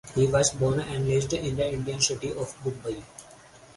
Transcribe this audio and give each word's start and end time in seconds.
He 0.15 0.25
was 0.25 0.49
born 0.49 0.79
and 0.79 1.05
raised 1.07 1.31
in 1.33 1.55
the 1.57 1.71
Indian 1.73 2.01
city 2.01 2.31
of 2.31 2.55
Mumbai. 2.63 3.03